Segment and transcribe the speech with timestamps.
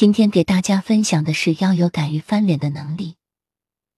[0.00, 3.16] 今天给大家分享的是要有敢于翻脸的能力。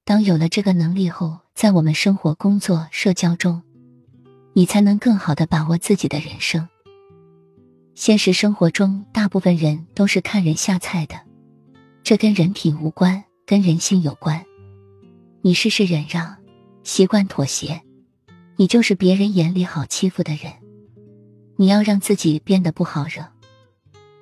[0.05, 3.63] 当有了这个能力后，在我们生活、工作、社交中，
[4.53, 6.69] 你才能更好的把握自己的人生。
[7.95, 11.15] 现实生活中，大部分人都是看人下菜的，
[12.03, 14.45] 这跟人品无关，跟人性有关。
[15.41, 16.37] 你事事忍让，
[16.83, 17.81] 习惯妥协，
[18.57, 20.53] 你就是别人眼里好欺负的人。
[21.55, 23.25] 你要让自己变得不好惹。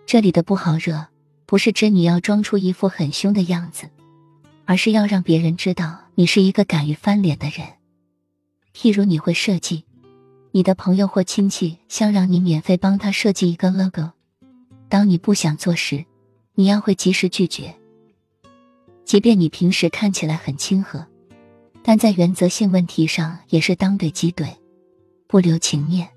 [0.05, 1.07] 这里的不好惹，
[1.51, 3.91] 不是指你要装出一副很凶的样子，
[4.67, 7.67] 而是要让别人知道你是一个敢于翻脸的人。
[8.73, 9.85] 譬如你会设计。
[10.53, 14.13] 你的朋友或亲戚想让你免费帮他设计一个 logo，
[14.89, 16.05] 当你不想做时，
[16.55, 17.75] 你要会及时拒绝。
[19.05, 21.05] 即便你平时看起来很亲和，
[21.83, 24.55] 但在原则性问题上也是当怼即怼，
[25.27, 26.09] 不留情面。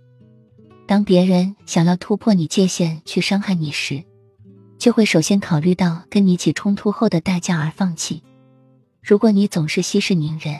[0.85, 4.04] 当别人想要突破你界限去伤害你时，
[4.83, 8.21] 就会首先考虑到跟你起冲突后的代价而放弃。
[9.01, 10.59] 如果你总是息事宁人，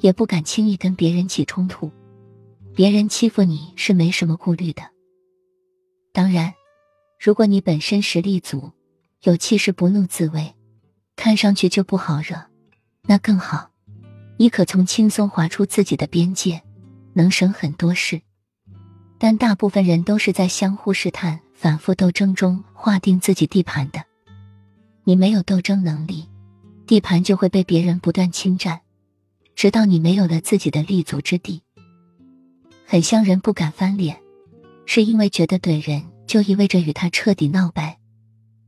[0.00, 1.88] 也不敢轻易跟别人起冲突。
[2.74, 4.82] 别人欺负你是没什么顾虑的。
[6.12, 6.52] 当然，
[7.20, 8.72] 如果你本身实力足，
[9.22, 10.52] 有气势不怒自威，
[11.14, 12.46] 看上去就不好惹，
[13.02, 13.70] 那更好，
[14.36, 16.60] 你可从轻松划出自己的边界，
[17.12, 18.20] 能省很多事。
[19.16, 24.02] 但大部分人都是在相互试探、反复斗争中划定自己地盘的。
[25.04, 26.26] 你没有斗争能力，
[26.86, 28.80] 地盘就会被别人不断侵占，
[29.54, 31.60] 直到你没有了自己的立足之地。
[32.86, 34.18] 很像人不敢翻脸，
[34.86, 37.98] 是因为觉得怼人就意味着与他彻底闹掰，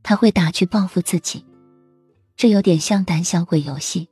[0.03, 1.43] 他会打去报复自己。
[2.37, 4.07] 这有点像胆小鬼游戏，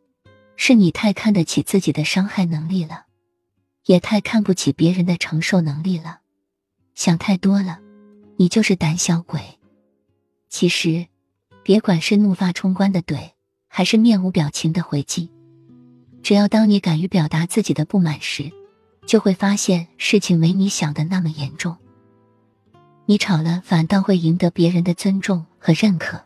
[0.55, 3.05] 是你太看得起自己的伤害能力了，
[3.85, 6.21] 也太看不起别人的承受能力了，
[6.95, 7.79] 想太多了，
[8.41, 9.39] 你就是胆小鬼。
[10.49, 11.05] 其实，
[11.61, 13.33] 别管是怒发冲冠的怼，
[13.67, 15.29] 还是面无表情的回击，
[16.23, 18.51] 只要当你敢于表达自己的不满时。
[19.05, 21.77] 就会发现事情没你想的那么严重。
[23.05, 26.19] 你吵了，反倒会赢得别人的尊重和认可。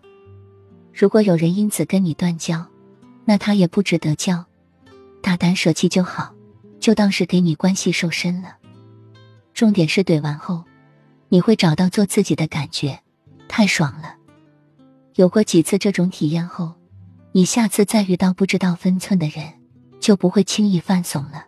[0.94, 2.66] 如果有人因此跟你断交，
[3.26, 4.46] 那他也不值得交，
[5.22, 6.34] 大胆舍弃就好，
[6.80, 8.56] 就当是给你关系瘦身了。
[9.54, 10.64] 重点是怼完后，
[11.36, 12.98] 你会找到做自己的感觉，
[13.50, 14.16] 太爽了。
[15.16, 16.76] 有过几次这种体验后，
[17.34, 19.44] 你下次再遇到不知道分寸的人，
[20.00, 21.48] 就不会轻易犯怂了。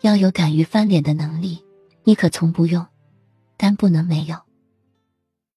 [0.00, 1.64] 要有敢于翻脸的能力，
[2.02, 2.84] 你可从不用，
[3.56, 4.36] 但不能没有。